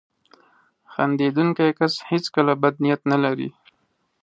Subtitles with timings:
[0.91, 3.49] •خندېدونکی کس هیڅکله بد نیت نه لري.